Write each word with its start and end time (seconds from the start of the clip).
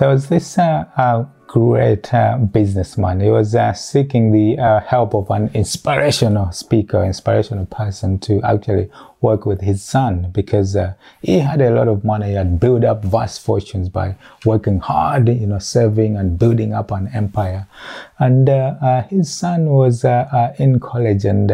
There 0.00 0.08
was 0.08 0.30
this 0.30 0.56
uh, 0.56 1.26
great 1.46 2.14
uh, 2.14 2.38
businessman. 2.38 3.20
He 3.20 3.28
was 3.28 3.54
uh, 3.54 3.74
seeking 3.74 4.32
the 4.32 4.58
uh, 4.58 4.80
help 4.80 5.14
of 5.14 5.30
an 5.30 5.50
inspirational 5.52 6.52
speaker, 6.52 7.04
inspirational 7.04 7.66
person 7.66 8.18
to 8.20 8.40
actually 8.42 8.90
work 9.20 9.44
with 9.44 9.60
his 9.60 9.82
son 9.82 10.30
because 10.32 10.74
uh, 10.74 10.94
he 11.20 11.40
had 11.40 11.60
a 11.60 11.68
lot 11.68 11.86
of 11.86 12.02
money. 12.02 12.28
He 12.28 12.32
had 12.32 12.58
built 12.58 12.82
up 12.82 13.04
vast 13.04 13.42
fortunes 13.42 13.90
by 13.90 14.16
working 14.46 14.80
hard, 14.80 15.28
you 15.28 15.46
know, 15.46 15.58
serving 15.58 16.16
and 16.16 16.38
building 16.38 16.72
up 16.72 16.92
an 16.92 17.10
empire. 17.12 17.66
And 18.18 18.48
uh, 18.48 19.02
his 19.02 19.30
son 19.30 19.66
was 19.66 20.02
in 20.58 20.80
college 20.80 21.26
and 21.26 21.52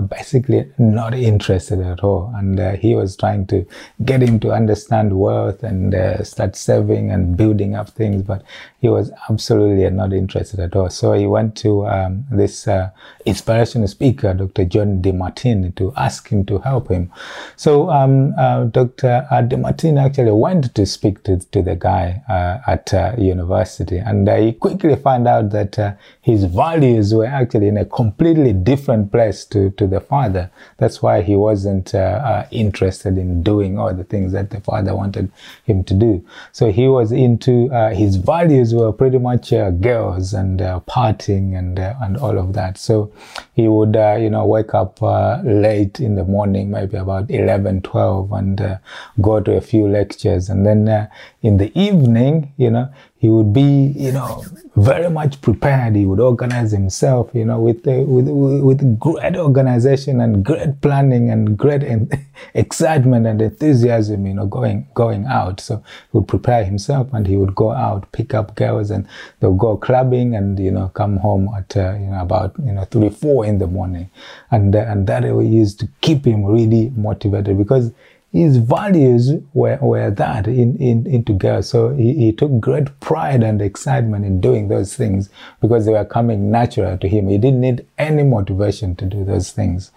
basically 0.00 0.72
not 0.78 1.14
interested 1.14 1.80
at 1.80 2.00
all. 2.00 2.32
And 2.34 2.58
uh, 2.58 2.76
he 2.76 2.94
was 2.94 3.16
trying 3.16 3.46
to 3.48 3.66
get 4.04 4.22
him 4.22 4.40
to 4.40 4.52
understand 4.52 5.18
wealth 5.18 5.62
and 5.62 5.94
uh, 5.94 6.24
start 6.24 6.56
saving 6.56 7.10
and 7.10 7.36
building 7.36 7.74
up 7.74 7.90
things, 7.90 8.22
but 8.22 8.42
he 8.80 8.88
was 8.88 9.12
absolutely 9.28 9.88
not 9.90 10.12
interested 10.12 10.60
at 10.60 10.74
all. 10.74 10.88
So 10.88 11.12
he 11.12 11.26
went 11.26 11.56
to 11.58 11.86
um, 11.86 12.24
this 12.30 12.66
uh, 12.66 12.90
inspirational 13.26 13.88
speaker, 13.88 14.32
Dr. 14.32 14.64
John 14.64 15.02
DeMartini, 15.02 15.74
to 15.76 15.92
ask 15.96 16.28
him 16.28 16.44
to 16.46 16.58
help 16.58 16.88
him. 16.88 17.12
So 17.56 17.90
um, 17.90 18.34
uh, 18.38 18.64
Dr. 18.64 19.26
Uh, 19.30 19.42
DeMartini 19.42 20.04
actually 20.04 20.32
went 20.32 20.74
to 20.74 20.86
speak 20.86 21.22
to, 21.24 21.38
to 21.38 21.62
the 21.62 21.76
guy 21.76 22.22
uh, 22.28 22.70
at 22.70 23.18
university, 23.18 23.98
and 23.98 24.28
he 24.28 24.52
quickly 24.52 24.96
found 24.96 25.28
out 25.28 25.50
that 25.50 25.98
his 26.22 26.44
values 26.44 27.14
were 27.14 27.26
actually 27.26 27.68
in 27.68 27.76
a 27.76 27.84
completely 27.84 28.52
different 28.52 29.12
place 29.12 29.44
to, 29.46 29.70
to 29.70 29.81
to 29.82 29.88
the 29.88 30.00
father. 30.00 30.50
That's 30.78 31.02
why 31.02 31.22
he 31.22 31.34
wasn't 31.34 31.94
uh, 31.94 31.98
uh, 31.98 32.46
interested 32.50 33.18
in 33.18 33.42
doing 33.42 33.78
all 33.78 33.92
the 33.92 34.04
things 34.04 34.32
that 34.32 34.50
the 34.50 34.60
father 34.60 34.94
wanted 34.94 35.30
him 35.64 35.82
to 35.84 35.94
do. 35.94 36.24
So 36.52 36.70
he 36.70 36.86
was 36.86 37.10
into 37.10 37.72
uh, 37.72 37.90
his 37.90 38.16
values 38.16 38.74
were 38.74 38.92
pretty 38.92 39.18
much 39.18 39.52
uh, 39.52 39.70
girls 39.70 40.32
and 40.34 40.62
uh, 40.62 40.80
partying 40.88 41.58
and 41.58 41.78
and 41.78 42.16
all 42.16 42.38
of 42.38 42.52
that. 42.52 42.78
So 42.78 43.12
he 43.54 43.66
would 43.68 43.94
you 44.22 44.30
know 44.30 44.46
wake 44.46 44.74
up 44.74 45.00
late 45.44 45.98
in 46.00 46.14
the 46.14 46.24
morning, 46.24 46.70
maybe 46.70 46.96
about 46.96 47.30
11, 47.30 47.82
12, 47.82 48.32
and 48.32 48.78
go 49.20 49.40
to 49.40 49.56
a 49.56 49.60
few 49.60 49.88
lectures, 49.88 50.48
and 50.48 50.64
then 50.64 51.08
in 51.42 51.56
the 51.56 51.76
evening, 51.78 52.52
you 52.56 52.70
know, 52.70 52.88
he 53.22 53.28
would 53.28 53.52
be, 53.52 53.92
you 53.94 54.10
know, 54.10 54.44
very 54.74 55.08
much 55.08 55.40
prepared. 55.42 55.94
He 55.94 56.06
would 56.06 56.18
organize 56.18 56.72
himself, 56.72 57.30
you 57.32 57.44
know, 57.44 57.60
with 57.60 57.86
uh, 57.86 58.02
with 58.02 58.28
with 58.28 58.98
great 58.98 59.36
organization 59.36 60.20
and 60.20 60.44
great 60.44 60.80
planning 60.80 61.30
and 61.30 61.56
great 61.56 61.84
excitement 62.54 63.28
and 63.28 63.40
enthusiasm, 63.40 64.26
you 64.26 64.34
know, 64.34 64.46
going 64.46 64.88
going 64.94 65.24
out. 65.26 65.60
So 65.60 65.76
he 65.76 66.18
would 66.18 66.26
prepare 66.26 66.64
himself 66.64 67.12
and 67.12 67.24
he 67.24 67.36
would 67.36 67.54
go 67.54 67.70
out, 67.70 68.10
pick 68.10 68.34
up 68.34 68.56
girls, 68.56 68.90
and 68.90 69.06
they'll 69.38 69.54
go 69.54 69.76
clubbing 69.76 70.34
and 70.34 70.58
you 70.58 70.72
know 70.72 70.88
come 70.88 71.18
home 71.18 71.48
at 71.56 71.76
uh, 71.76 71.92
you 71.92 72.06
know 72.06 72.22
about 72.22 72.56
you 72.58 72.72
know 72.72 72.84
three 72.86 73.10
four 73.10 73.46
in 73.46 73.58
the 73.58 73.68
morning, 73.68 74.10
and 74.50 74.74
uh, 74.74 74.80
and 74.80 75.06
that 75.06 75.22
used 75.22 75.78
to 75.78 75.88
keep 76.00 76.24
him 76.24 76.44
really 76.44 76.90
motivated 76.96 77.56
because 77.56 77.92
his 78.32 78.56
values 78.56 79.32
were, 79.52 79.78
were 79.82 80.10
that 80.10 80.48
in, 80.48 80.76
in, 80.78 81.06
into 81.06 81.34
girls. 81.34 81.68
So 81.68 81.90
he, 81.90 82.14
he 82.14 82.32
took 82.32 82.58
great 82.60 82.98
pride 83.00 83.42
and 83.42 83.60
excitement 83.60 84.24
in 84.24 84.40
doing 84.40 84.68
those 84.68 84.96
things 84.96 85.28
because 85.60 85.84
they 85.84 85.92
were 85.92 86.06
coming 86.06 86.50
natural 86.50 86.96
to 86.96 87.08
him. 87.08 87.28
He 87.28 87.36
didn't 87.36 87.60
need 87.60 87.86
any 87.98 88.24
motivation 88.24 88.96
to 88.96 89.04
do 89.04 89.22
those 89.24 89.52
things. 89.52 89.90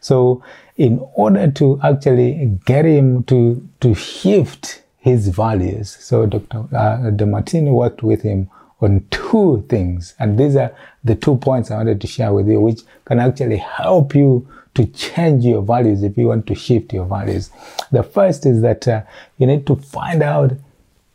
So 0.00 0.42
in 0.76 0.98
order 1.14 1.50
to 1.52 1.80
actually 1.84 2.58
get 2.64 2.84
him 2.84 3.22
to, 3.24 3.66
to 3.80 3.94
shift 3.94 4.82
his 4.98 5.28
values, 5.28 5.96
so 6.00 6.26
Dr. 6.26 6.58
Uh, 6.74 7.10
DeMartini 7.12 7.72
worked 7.72 8.02
with 8.02 8.22
him 8.22 8.50
on 8.80 9.06
two 9.10 9.64
things. 9.68 10.14
And 10.18 10.38
these 10.38 10.56
are 10.56 10.74
the 11.04 11.14
two 11.14 11.36
points 11.36 11.70
I 11.70 11.76
wanted 11.76 12.00
to 12.00 12.06
share 12.06 12.32
with 12.32 12.48
you, 12.48 12.60
which 12.60 12.80
can 13.04 13.20
actually 13.20 13.58
help 13.58 14.14
you 14.14 14.46
to 14.76 14.86
change 14.86 15.44
your 15.44 15.62
values 15.62 16.02
if 16.02 16.16
you 16.16 16.28
want 16.28 16.46
to 16.46 16.54
shift 16.54 16.92
your 16.92 17.06
values. 17.06 17.50
The 17.90 18.02
first 18.02 18.46
is 18.46 18.60
that 18.62 18.86
uh, 18.86 19.02
you 19.38 19.46
need 19.46 19.66
to 19.66 19.76
find 19.76 20.22
out 20.22 20.52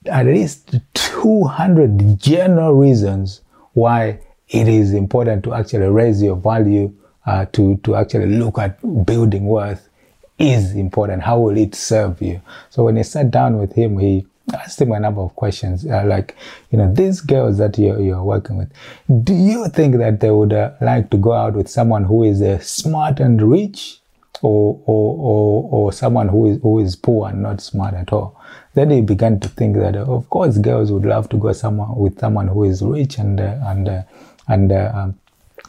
at 0.05 0.25
least 0.25 0.75
200 0.94 2.19
general 2.19 2.73
reasons 2.73 3.41
why 3.73 4.19
it 4.50 4.67
is 4.67 4.94
important 4.94 5.44
to 5.45 5.53
actually 5.53 5.88
raise 5.88 6.21
your 6.21 6.35
value 6.35 6.94
uh, 7.25 7.45
to, 7.53 7.77
to 7.77 7.95
actually 7.95 8.25
look 8.25 8.57
at 8.57 8.81
building 9.05 9.45
worth 9.45 9.88
is 10.39 10.73
important. 10.73 11.21
How 11.21 11.39
will 11.39 11.55
it 11.55 11.75
serve 11.75 12.21
you? 12.21 12.41
So 12.71 12.83
when 12.83 12.97
he 12.97 13.03
sat 13.03 13.29
down 13.29 13.57
with 13.57 13.73
him, 13.73 14.00
he 14.00 14.25
asked 14.53 14.81
him 14.81 14.91
a 14.91 15.00
number 15.00 15.22
of 15.22 15.35
questions 15.35 15.85
uh, 15.85 16.03
like, 16.06 16.35
you 16.72 16.78
know, 16.78 16.91
these 16.94 17.22
girls 17.22 17.57
that 17.57 17.78
you're, 17.78 18.00
you're 18.00 18.23
working 18.23 18.57
with, 18.57 18.72
do 19.23 19.34
you 19.34 19.67
think 19.69 19.97
that 19.97 20.19
they 20.19 20.31
would 20.31 20.53
uh, 20.53 20.72
like 20.81 21.09
to 21.09 21.17
go 21.17 21.34
out 21.34 21.53
with 21.53 21.69
someone 21.69 22.03
who 22.03 22.23
is 22.23 22.41
uh, 22.41 22.59
smart 22.59 23.19
and 23.19 23.41
rich 23.41 24.00
or, 24.41 24.81
or, 24.85 25.17
or, 25.17 25.69
or 25.72 25.94
someone 25.94 26.28
who 26.28 26.51
is, 26.51 26.62
who 26.62 26.79
is 26.79 26.95
poor 26.95 27.29
and 27.29 27.41
not 27.44 27.62
smart 27.62 27.94
at 27.94 28.12
all? 28.12 28.39
Then 28.73 28.89
he 28.89 29.01
began 29.01 29.39
to 29.41 29.50
think 29.50 29.75
that, 29.78 29.95
of 29.95 30.29
course, 30.29 30.57
girls 30.57 30.91
would 30.91 31.06
love 31.06 31.28
to 31.29 31.38
go 31.38 31.51
someone 31.51 31.95
with 31.95 32.19
someone 32.19 32.47
who 32.47 32.63
is 32.63 32.81
rich 32.81 33.18
and, 33.18 33.39
uh, 33.39 33.57
and, 33.63 33.89
uh, 33.89 34.03
and 34.47 34.72
uh, 34.72 34.91
um, 34.94 35.19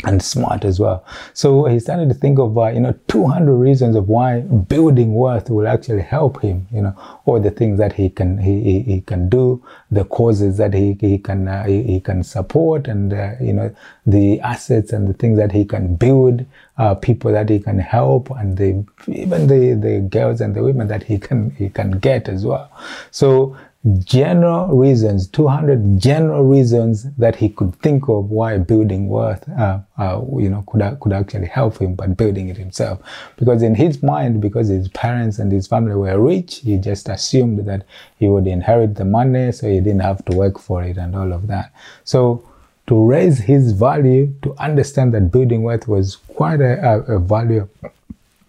and 0.04 0.22
smart 0.22 0.64
as 0.64 0.80
well. 0.80 1.04
So 1.32 1.66
he 1.66 1.78
started 1.78 2.08
to 2.08 2.14
think 2.14 2.38
of, 2.38 2.56
uh, 2.56 2.68
you 2.68 2.80
know, 2.80 2.94
200 3.08 3.54
reasons 3.54 3.94
of 3.94 4.08
why 4.08 4.40
building 4.40 5.14
wealth 5.14 5.50
will 5.50 5.68
actually 5.68 6.02
help 6.02 6.40
him, 6.42 6.66
you 6.72 6.82
know, 6.82 7.20
all 7.24 7.38
the 7.40 7.50
things 7.50 7.78
that 7.78 7.92
he 7.92 8.10
can, 8.10 8.38
he, 8.38 8.60
he, 8.62 8.80
he 8.80 9.00
can 9.02 9.28
do, 9.28 9.62
the 9.90 10.04
causes 10.04 10.56
that 10.56 10.74
he, 10.74 10.96
he 11.00 11.18
can, 11.18 11.46
uh, 11.46 11.64
he, 11.64 11.82
he, 11.82 12.00
can 12.00 12.24
support 12.24 12.88
and, 12.88 13.12
uh, 13.12 13.32
you 13.40 13.52
know, 13.52 13.74
the 14.06 14.40
assets 14.40 14.92
and 14.92 15.08
the 15.08 15.14
things 15.14 15.38
that 15.38 15.52
he 15.52 15.64
can 15.64 15.94
build, 15.94 16.44
uh, 16.78 16.94
people 16.94 17.30
that 17.30 17.48
he 17.48 17.60
can 17.60 17.78
help 17.78 18.30
and 18.30 18.56
the, 18.56 18.84
even 19.08 19.46
the, 19.46 19.74
the 19.74 20.00
girls 20.00 20.40
and 20.40 20.56
the 20.56 20.62
women 20.62 20.88
that 20.88 21.04
he 21.04 21.18
can, 21.18 21.50
he 21.50 21.68
can 21.68 21.92
get 21.92 22.28
as 22.28 22.44
well. 22.44 22.70
So 23.10 23.56
general 24.04 24.76
reasons, 24.76 25.26
200 25.28 25.98
general 25.98 26.44
reasons 26.44 27.12
that 27.16 27.34
he 27.34 27.48
could 27.48 27.74
think 27.76 28.08
of 28.08 28.30
why 28.30 28.56
building 28.58 29.08
worth, 29.08 29.48
uh, 29.48 29.80
uh, 29.98 30.20
you 30.38 30.48
know, 30.48 30.62
could, 30.68 31.00
could 31.00 31.12
actually 31.12 31.48
help 31.48 31.78
him, 31.78 31.94
but 31.94 32.16
building 32.16 32.48
it 32.48 32.56
himself. 32.56 33.00
Because 33.36 33.60
in 33.60 33.74
his 33.74 34.00
mind, 34.02 34.40
because 34.40 34.68
his 34.68 34.88
parents 34.88 35.40
and 35.40 35.50
his 35.50 35.66
family 35.66 35.96
were 35.96 36.20
rich, 36.20 36.58
he 36.58 36.76
just 36.76 37.08
assumed 37.08 37.66
that 37.66 37.84
he 38.18 38.28
would 38.28 38.46
inherit 38.46 38.94
the 38.94 39.04
money, 39.04 39.50
so 39.50 39.68
he 39.68 39.80
didn't 39.80 40.00
have 40.00 40.24
to 40.26 40.36
work 40.36 40.60
for 40.60 40.84
it 40.84 40.96
and 40.96 41.16
all 41.16 41.32
of 41.32 41.48
that. 41.48 41.72
So 42.04 42.48
to 42.86 43.04
raise 43.04 43.38
his 43.38 43.72
value, 43.72 44.32
to 44.42 44.54
understand 44.58 45.12
that 45.14 45.32
building 45.32 45.64
worth 45.64 45.88
was 45.88 46.16
quite 46.34 46.60
a, 46.60 46.80
a, 46.88 47.16
a 47.16 47.18
value 47.18 47.68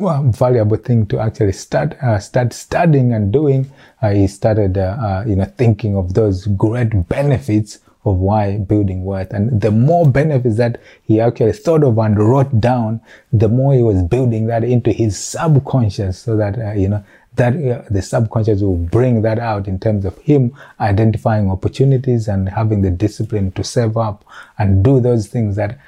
well, 0.04 0.24
valuable 0.32 0.78
thing 0.78 1.06
to 1.08 1.20
actually 1.20 1.54
start 1.54 1.94
uh, 2.04 2.20
start 2.20 2.54
studying 2.54 3.14
and 3.14 3.32
doing. 3.32 3.72
Uh, 4.02 4.12
he 4.12 4.28
started, 4.28 4.78
uh, 4.78 4.98
uh, 5.00 5.24
you 5.28 5.36
know, 5.36 5.46
thinking 5.46 5.96
of 5.96 6.14
those 6.14 6.46
great 6.48 7.08
benefits 7.08 7.80
of 8.06 8.18
why 8.18 8.58
building 8.58 9.06
wealth. 9.06 9.32
And 9.32 9.62
the 9.62 9.72
more 9.72 10.06
benefits 10.06 10.58
that 10.58 10.82
he 11.04 11.22
actually 11.22 11.54
thought 11.54 11.84
of 11.84 11.98
and 11.98 12.20
wrote 12.20 12.60
down, 12.60 13.00
the 13.32 13.48
more 13.48 13.74
he 13.74 13.82
was 13.82 14.04
building 14.04 14.48
that 14.48 14.64
into 14.66 14.92
his 14.92 15.18
subconscious, 15.18 16.20
so 16.20 16.36
that 16.36 16.60
uh, 16.60 16.74
you 16.74 16.90
know 16.90 17.04
that 17.36 17.54
uh, 17.56 17.84
the 17.90 18.02
subconscious 18.02 18.62
will 18.62 18.78
bring 18.78 19.22
that 19.24 19.40
out 19.40 19.68
in 19.68 19.80
terms 19.80 20.06
of 20.06 20.18
him 20.20 20.54
identifying 20.80 21.50
opportunities 21.50 22.28
and 22.28 22.50
having 22.50 22.82
the 22.82 22.92
discipline 22.92 23.52
to 23.54 23.64
save 23.64 23.98
up 23.98 24.24
and 24.60 24.84
do 24.84 25.00
those 25.00 25.28
things 25.28 25.56
that, 25.56 25.80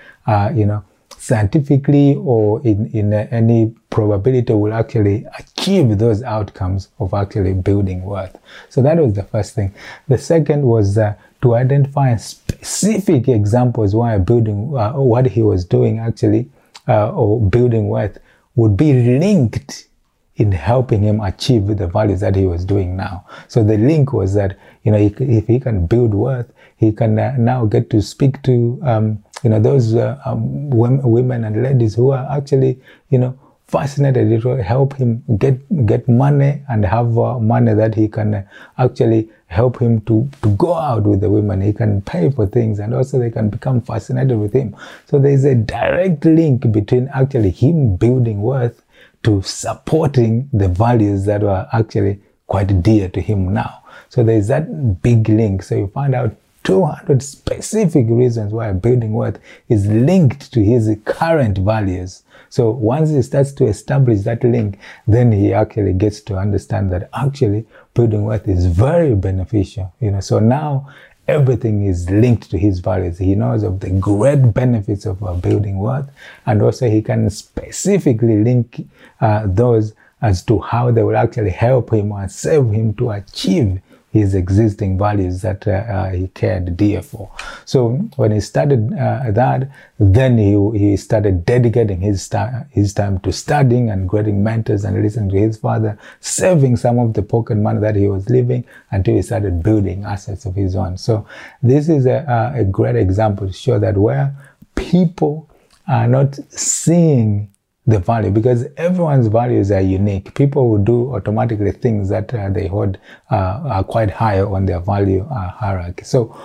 you 0.55 0.65
know 0.65 0.83
scientifically 1.25 2.13
or 2.17 2.61
in, 2.61 2.85
in 2.93 3.11
any 3.11 3.73
probability 3.89 4.53
will 4.53 4.71
actually 4.71 5.25
achieve 5.39 5.97
those 5.97 6.21
outcomes 6.21 6.89
of 6.99 7.15
actually 7.15 7.53
building 7.53 8.03
wealth. 8.03 8.37
So 8.69 8.83
that 8.83 8.97
was 8.97 9.13
the 9.15 9.23
first 9.23 9.55
thing. 9.55 9.73
The 10.07 10.19
second 10.19 10.61
was 10.61 10.99
uh, 10.99 11.15
to 11.41 11.55
identify 11.55 12.15
specific 12.17 13.27
examples 13.27 13.95
why 13.95 14.19
building, 14.19 14.77
uh, 14.77 14.93
what 14.93 15.25
he 15.25 15.41
was 15.41 15.65
doing 15.65 15.97
actually, 15.97 16.47
uh, 16.87 17.09
or 17.09 17.41
building 17.41 17.89
wealth 17.89 18.19
would 18.55 18.77
be 18.77 18.93
linked 19.17 19.87
in 20.37 20.51
helping 20.51 21.01
him 21.01 21.21
achieve 21.21 21.67
the 21.67 21.87
values 21.87 22.19
that 22.19 22.35
he 22.35 22.45
was 22.45 22.65
doing 22.65 22.95
now. 22.95 23.25
So 23.47 23.63
the 23.63 23.77
link 23.77 24.11
was 24.11 24.33
that, 24.33 24.57
you 24.83 24.91
know, 24.91 24.97
if 24.97 25.47
he 25.47 25.59
can 25.59 25.85
build 25.85 26.13
worth, 26.13 26.51
he 26.77 26.91
can 26.91 27.17
uh, 27.17 27.35
now 27.37 27.65
get 27.65 27.89
to 27.91 28.01
speak 28.01 28.41
to, 28.43 28.79
um, 28.83 29.23
you 29.43 29.49
know, 29.49 29.59
those 29.59 29.95
uh, 29.95 30.19
um, 30.25 30.69
women 30.69 31.45
and 31.45 31.63
ladies 31.63 31.95
who 31.95 32.11
are 32.11 32.27
actually, 32.29 32.81
you 33.09 33.17
know, 33.17 33.39
fascinated. 33.67 34.31
It 34.31 34.43
will 34.43 34.61
help 34.61 34.95
him 34.95 35.23
get 35.37 35.85
get 35.85 36.07
money 36.07 36.61
and 36.67 36.85
have 36.85 37.17
uh, 37.17 37.39
money 37.39 37.73
that 37.73 37.95
he 37.95 38.07
can 38.07 38.33
uh, 38.33 38.43
actually 38.77 39.29
help 39.47 39.79
him 39.79 40.01
to, 40.01 40.29
to 40.41 40.49
go 40.55 40.73
out 40.73 41.03
with 41.03 41.21
the 41.21 41.29
women. 41.29 41.61
He 41.61 41.71
can 41.71 42.01
pay 42.01 42.29
for 42.29 42.45
things 42.45 42.79
and 42.79 42.93
also 42.93 43.19
they 43.19 43.31
can 43.31 43.49
become 43.49 43.81
fascinated 43.81 44.37
with 44.37 44.53
him. 44.53 44.75
So 45.05 45.17
there's 45.17 45.45
a 45.45 45.55
direct 45.55 46.25
link 46.25 46.71
between 46.71 47.07
actually 47.13 47.51
him 47.51 47.95
building 47.95 48.41
worth 48.41 48.81
to 49.25 49.41
supporting 49.41 50.47
the 50.53 50.67
values 50.67 51.25
that 51.25 51.41
were 51.41 51.67
actually 51.73 52.19
quite 52.47 52.83
dear 52.83 53.09
to 53.09 53.19
him 53.19 53.53
now. 53.53 53.83
So 54.09 54.23
there's 54.23 54.47
that 54.47 55.01
big 55.01 55.27
link. 55.29 55.63
So 55.63 55.75
you 55.75 55.87
find 55.87 56.13
out 56.13 56.35
200 56.63 57.21
specific 57.23 58.05
reasons 58.07 58.53
why 58.53 58.71
building 58.73 59.13
worth 59.13 59.39
is 59.67 59.87
linked 59.87 60.53
to 60.53 60.63
his 60.63 60.95
current 61.05 61.57
values. 61.57 62.23
So 62.49 62.69
once 62.69 63.09
he 63.09 63.21
starts 63.23 63.51
to 63.53 63.65
establish 63.65 64.21
that 64.21 64.43
link, 64.43 64.77
then 65.07 65.31
he 65.31 65.53
actually 65.53 65.93
gets 65.93 66.21
to 66.21 66.37
understand 66.37 66.91
that 66.91 67.09
actually 67.13 67.65
building 67.95 68.25
worth 68.25 68.47
is 68.47 68.67
very 68.67 69.15
beneficial. 69.15 69.91
You 69.99 70.11
know, 70.11 70.19
so 70.19 70.39
now 70.39 70.93
everything 71.27 71.85
is 71.85 72.09
linked 72.09 72.49
to 72.51 72.57
his 72.57 72.79
values. 72.79 73.17
He 73.17 73.35
knows 73.35 73.63
of 73.63 73.79
the 73.79 73.89
great 73.89 74.53
benefits 74.53 75.05
of 75.05 75.23
uh, 75.23 75.33
building 75.33 75.77
worth, 75.77 76.09
and 76.45 76.61
also 76.61 76.89
he 76.89 77.01
can 77.01 77.29
specifically 77.29 78.43
link 78.43 78.87
uh, 79.21 79.43
those 79.45 79.93
as 80.21 80.43
to 80.43 80.59
how 80.59 80.91
they 80.91 81.03
will 81.03 81.17
actually 81.17 81.51
help 81.51 81.93
him 81.93 82.11
or 82.11 82.27
save 82.27 82.69
him 82.71 82.93
to 82.95 83.11
achieve 83.11 83.81
his 84.15 84.33
existing 84.33 84.97
values 84.97 85.41
that 85.41 85.67
uh, 85.67 85.71
uh, 85.71 86.09
he 86.09 86.29
cared 86.29 86.77
dear 86.77 87.01
for. 87.01 87.29
So 87.65 87.89
when 88.15 88.31
he 88.31 88.39
started 88.39 88.93
uh, 88.93 89.29
that, 89.31 89.69
then 89.99 90.37
he, 90.37 90.53
he 90.79 90.95
started 90.95 91.45
dedicating 91.45 91.99
his, 91.99 92.29
time, 92.29 92.65
his 92.71 92.93
time 92.93 93.19
to 93.19 93.33
studying 93.33 93.89
and 93.89 94.09
getting 94.09 94.41
mentors 94.41 94.85
and 94.85 95.01
listening 95.03 95.31
to 95.31 95.37
his 95.37 95.57
father, 95.57 95.99
saving 96.21 96.77
some 96.77 96.97
of 96.97 97.13
the 97.13 97.23
pocket 97.23 97.57
money 97.57 97.81
that 97.81 97.97
he 97.97 98.07
was 98.07 98.29
living 98.29 98.63
until 98.91 99.15
he 99.15 99.21
started 99.21 99.61
building 99.61 100.05
assets 100.05 100.45
of 100.45 100.55
his 100.55 100.77
own. 100.77 100.95
So 100.97 101.27
this 101.61 101.89
is 101.89 102.05
a, 102.05 102.53
a 102.55 102.63
great 102.63 102.95
example 102.95 103.47
to 103.47 103.53
show 103.53 103.79
that 103.79 103.97
where 103.97 104.33
people 104.75 105.49
are 105.89 106.07
not 106.07 106.39
seeing 106.51 107.51
the 107.87 107.99
value 107.99 108.31
because 108.31 108.65
everyone's 108.77 109.27
values 109.27 109.71
are 109.71 109.81
unique. 109.81 110.33
People 110.33 110.69
will 110.69 110.83
do 110.83 111.13
automatically 111.15 111.71
things 111.71 112.09
that 112.09 112.33
uh, 112.33 112.49
they 112.49 112.67
hold 112.67 112.97
uh, 113.31 113.61
are 113.63 113.83
quite 113.83 114.09
high 114.09 114.41
on 114.41 114.65
their 114.65 114.79
value 114.79 115.27
uh, 115.29 115.49
hierarchy. 115.51 116.03
So 116.03 116.35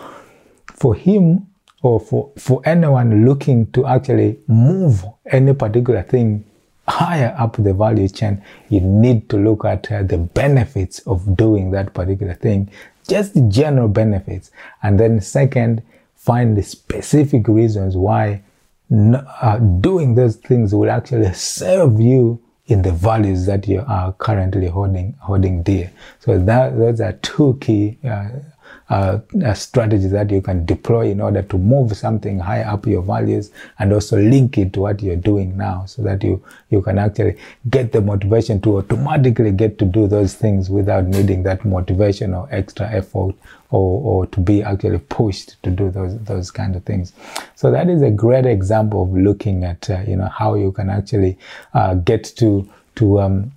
for 0.75 0.95
him 0.95 1.47
or 1.83 1.99
for, 1.99 2.31
for 2.37 2.61
anyone 2.67 3.25
looking 3.25 3.71
to 3.73 3.87
actually 3.87 4.39
move 4.47 5.05
any 5.27 5.55
particular 5.55 6.03
thing 6.03 6.45
higher 6.87 7.35
up 7.39 7.57
the 7.57 7.73
value 7.73 8.09
chain, 8.09 8.43
you 8.69 8.81
need 8.81 9.29
to 9.31 9.37
look 9.37 9.65
at 9.65 9.91
uh, 9.91 10.03
the 10.03 10.19
benefits 10.19 10.99
of 11.01 11.37
doing 11.37 11.71
that 11.71 11.95
particular 11.95 12.35
thing, 12.35 12.71
just 13.09 13.33
the 13.35 13.43
general 13.43 13.89
benefits. 13.89 14.51
And 14.83 15.01
then 15.01 15.21
second, 15.21 15.83
find 16.17 16.57
the 16.57 16.63
specific 16.63 17.49
reasons 17.49 17.97
why 17.97 18.43
uh, 18.93 19.59
doing 19.59 20.15
those 20.15 20.37
things 20.37 20.75
will 20.75 20.91
actually 20.91 21.33
serve 21.33 22.01
you 22.01 22.41
in 22.67 22.83
the 22.83 22.93
values 22.93 23.47
that 23.47 23.67
you 23.67 23.85
are 23.87 24.13
currently 24.15 24.69
holding 24.69 25.13
holding 25.21 25.63
dear. 25.63 25.93
So 26.21 26.39
that 26.39 26.77
those 26.77 27.01
are 27.01 27.13
two 27.15 27.59
key 27.61 27.99
uh, 28.05 28.29
uh, 28.91 29.21
uh, 29.45 29.55
strategies 29.55 30.11
that 30.11 30.31
you 30.33 30.43
can 30.43 30.67
deploy 30.67 31.09
in 31.11 31.21
order 31.21 31.43
to 31.43 31.57
move 31.57 31.97
something 31.97 32.41
high 32.41 32.63
up 32.63 32.87
your 32.87 33.03
values 33.03 33.53
and 33.79 33.93
also 33.93 34.19
link 34.19 34.59
it 34.59 34.73
to 34.73 34.81
what 34.81 35.01
you're 35.01 35.15
doing 35.15 35.57
now 35.57 35.85
so 35.85 36.03
that 36.03 36.25
you, 36.25 36.43
you 36.71 36.83
can 36.83 36.99
actually 36.99 37.37
get 37.69 37.93
the 37.93 38.01
motivation 38.01 38.61
to 38.61 38.79
automatically 38.79 39.53
get 39.53 39.79
to 39.79 39.85
do 39.85 40.09
those 40.09 40.35
things 40.35 40.69
without 40.69 41.05
needing 41.05 41.45
that 41.45 41.65
motivation 41.65 42.35
or 42.35 42.49
extra 42.51 42.91
effort 42.91 43.33
or, 43.71 44.03
or 44.03 44.27
to 44.27 44.41
be 44.41 44.63
actually 44.63 44.99
pushed 44.99 45.63
to 45.63 45.71
do 45.71 45.91
those, 45.91 46.19
those 46.21 46.51
kind 46.51 46.77
of 46.77 46.85
things. 46.85 47.13
So 47.55 47.71
that 47.71 47.89
is 47.89 48.03
a 48.03 48.11
great 48.11 48.47
example 48.47 49.05
of 49.05 49.13
looking 49.13 49.65
at, 49.65 49.89
uh, 49.89 50.01
you 50.07 50.17
know, 50.17 50.29
how 50.29 50.55
you 50.55 50.73
can 50.73 50.91
actually 50.91 51.39
uh, 51.75 51.95
get 51.95 52.25
to, 52.37 52.69
to, 52.97 53.21
um, 53.21 53.53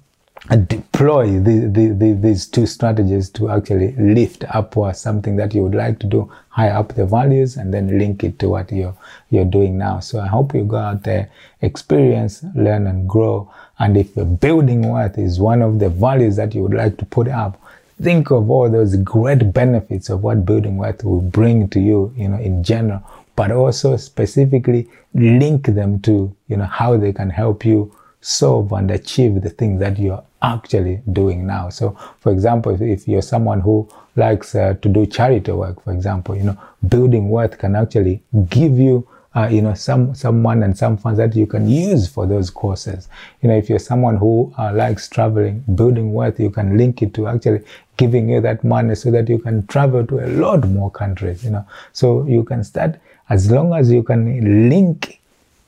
deploy 0.67 1.39
the, 1.39 1.69
the, 1.69 1.87
the, 1.93 2.13
these 2.13 2.45
two 2.45 2.65
strategies 2.65 3.29
to 3.29 3.49
actually 3.49 3.93
lift 3.93 4.43
up 4.53 4.75
or 4.75 4.93
something 4.93 5.37
that 5.37 5.53
you 5.53 5.63
would 5.63 5.73
like 5.73 5.99
to 5.99 6.07
do 6.07 6.29
high 6.49 6.67
up 6.67 6.93
the 6.95 7.05
values 7.05 7.55
and 7.55 7.73
then 7.73 7.97
link 7.97 8.25
it 8.25 8.37
to 8.39 8.49
what 8.49 8.69
you're 8.69 8.95
you're 9.29 9.45
doing 9.45 9.77
now 9.77 10.01
so 10.01 10.19
i 10.19 10.27
hope 10.27 10.53
you 10.53 10.65
go 10.65 10.75
out 10.75 11.01
there 11.03 11.31
experience 11.61 12.43
learn 12.55 12.87
and 12.87 13.07
grow 13.07 13.49
and 13.79 13.95
if 13.95 14.13
building 14.41 14.89
worth 14.89 15.17
is 15.17 15.39
one 15.39 15.61
of 15.61 15.79
the 15.79 15.89
values 15.89 16.35
that 16.35 16.53
you 16.53 16.61
would 16.61 16.73
like 16.73 16.97
to 16.97 17.05
put 17.05 17.29
up 17.29 17.59
think 18.03 18.31
of 18.31 18.49
all 18.49 18.69
those 18.69 18.95
great 18.97 19.53
benefits 19.53 20.09
of 20.09 20.23
what 20.23 20.45
building 20.45 20.77
wealth 20.77 21.03
will 21.03 21.21
bring 21.21 21.67
to 21.69 21.79
you 21.79 22.13
you 22.17 22.27
know 22.27 22.37
in 22.37 22.63
general 22.63 23.01
but 23.35 23.51
also 23.51 23.95
specifically 23.97 24.87
link 25.13 25.65
them 25.67 25.99
to 25.99 26.35
you 26.47 26.57
know 26.57 26.65
how 26.65 26.97
they 26.97 27.13
can 27.13 27.29
help 27.29 27.65
you 27.65 27.91
solve 28.23 28.71
and 28.71 28.89
achieve 28.89 29.41
the 29.41 29.49
thing 29.49 29.79
that 29.79 29.99
you're 29.99 30.23
actually 30.41 31.01
doing 31.11 31.45
now. 31.45 31.69
So, 31.69 31.97
for 32.19 32.31
example, 32.31 32.81
if, 32.81 33.07
you're 33.07 33.21
someone 33.21 33.61
who 33.61 33.87
likes 34.15 34.55
uh, 34.55 34.75
to 34.81 34.89
do 34.89 35.05
charity 35.05 35.51
work, 35.51 35.83
for 35.83 35.93
example, 35.93 36.35
you 36.35 36.43
know, 36.43 36.57
building 36.87 37.29
wealth 37.29 37.57
can 37.57 37.75
actually 37.75 38.23
give 38.49 38.77
you 38.79 39.07
uh, 39.35 39.47
you 39.47 39.61
know, 39.61 39.73
some 39.73 40.13
someone 40.13 40.61
and 40.63 40.77
some 40.77 40.95
funds 40.97 41.17
that 41.17 41.35
you 41.35 41.47
can 41.47 41.67
use 41.67 42.07
for 42.07 42.27
those 42.27 42.49
courses. 42.49 43.07
You 43.41 43.49
know, 43.49 43.57
if 43.57 43.69
you're 43.69 43.79
someone 43.79 44.17
who 44.17 44.53
uh, 44.57 44.73
likes 44.73 45.09
traveling, 45.09 45.63
building 45.75 46.13
wealth, 46.13 46.39
you 46.39 46.51
can 46.51 46.77
link 46.77 47.01
it 47.01 47.13
to 47.15 47.27
actually 47.27 47.63
giving 47.97 48.29
you 48.29 48.41
that 48.41 48.63
money 48.63 48.95
so 48.95 49.09
that 49.11 49.27
you 49.29 49.39
can 49.39 49.65
travel 49.67 50.05
to 50.05 50.19
a 50.19 50.27
lot 50.27 50.67
more 50.67 50.91
countries. 50.91 51.43
You 51.43 51.51
know, 51.51 51.65
so 51.93 52.25
you 52.25 52.43
can 52.43 52.63
start 52.63 52.99
as 53.29 53.49
long 53.49 53.73
as 53.73 53.91
you 53.91 54.03
can 54.03 54.69
link, 54.69 55.19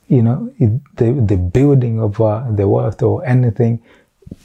you 0.10 0.22
know, 0.22 0.54
the 0.60 1.12
the 1.14 1.38
building 1.38 2.00
of 2.00 2.22
uh, 2.22 2.44
the 2.52 2.68
wealth 2.68 3.02
or 3.02 3.26
anything 3.26 3.82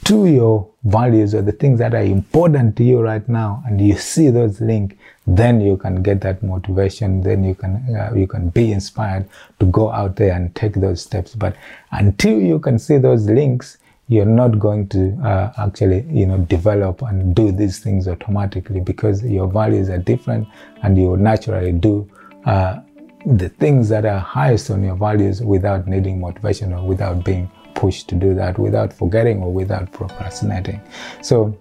to 0.05 0.25
your 0.25 0.70
values 0.83 1.35
or 1.35 1.41
the 1.43 1.51
things 1.51 1.77
that 1.77 1.93
are 1.93 2.03
important 2.03 2.75
to 2.75 2.83
you 2.83 2.99
right 3.01 3.27
now 3.29 3.61
and 3.67 3.79
you 3.79 3.95
see 3.95 4.29
those 4.29 4.59
links 4.61 4.95
then 5.27 5.61
you 5.61 5.77
can 5.77 6.01
get 6.01 6.21
that 6.21 6.41
motivation 6.41 7.21
then 7.21 7.43
you 7.43 7.53
can 7.53 7.75
uh, 7.95 8.11
you 8.15 8.25
can 8.25 8.49
be 8.49 8.71
inspired 8.71 9.27
to 9.59 9.65
go 9.67 9.91
out 9.91 10.15
there 10.15 10.33
and 10.33 10.55
take 10.55 10.73
those 10.73 11.01
steps. 11.01 11.35
But 11.35 11.55
until 11.91 12.39
you 12.39 12.59
can 12.59 12.79
see 12.79 12.97
those 12.97 13.27
links 13.27 13.77
you're 14.07 14.25
not 14.25 14.59
going 14.59 14.87
to 14.89 15.15
uh, 15.23 15.53
actually 15.57 16.05
you 16.09 16.25
know 16.25 16.39
develop 16.39 17.01
and 17.03 17.35
do 17.35 17.51
these 17.51 17.79
things 17.79 18.07
automatically 18.07 18.79
because 18.79 19.23
your 19.23 19.47
values 19.47 19.89
are 19.89 19.99
different 19.99 20.47
and 20.83 20.97
you 20.97 21.15
naturally 21.15 21.71
do 21.71 22.09
uh, 22.45 22.79
the 23.25 23.49
things 23.49 23.87
that 23.87 24.03
are 24.05 24.19
highest 24.19 24.71
on 24.71 24.83
your 24.83 24.95
values 24.95 25.41
without 25.41 25.87
needing 25.87 26.19
motivation 26.19 26.73
or 26.73 26.85
without 26.85 27.23
being 27.23 27.49
push 27.75 28.03
to 28.03 28.15
do 28.15 28.33
that 28.35 28.57
without 28.57 28.93
forgetting 28.93 29.41
or 29.41 29.51
without 29.51 29.91
procrastinating. 29.91 30.81
So, 31.21 31.57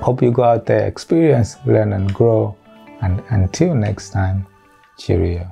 hope 0.00 0.22
you 0.22 0.30
go 0.30 0.44
out 0.44 0.66
there, 0.66 0.86
experience, 0.86 1.56
learn, 1.66 1.92
and 1.92 2.12
grow. 2.12 2.56
And 3.00 3.22
until 3.30 3.74
next 3.74 4.10
time, 4.10 4.46
cheerio. 4.98 5.50